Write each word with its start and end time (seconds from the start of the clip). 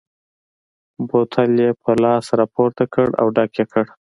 بوتل 1.07 1.51
یې 1.63 1.69
پر 1.81 1.95
ګیلاس 1.97 2.25
را 2.37 2.45
پورته 2.53 2.83
کړ 2.93 3.07
او 3.21 3.27
ډک 3.35 3.51
یې 3.59 3.65
کړ. 3.71 3.85